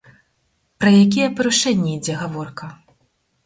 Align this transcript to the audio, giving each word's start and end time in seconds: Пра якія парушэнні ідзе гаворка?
Пра 0.83 0.93
якія 1.03 1.29
парушэнні 1.41 1.95
ідзе 1.97 2.19
гаворка? 2.25 2.75